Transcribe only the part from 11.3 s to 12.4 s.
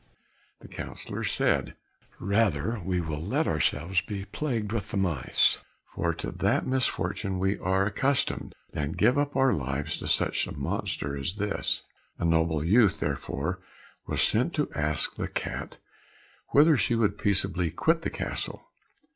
this." A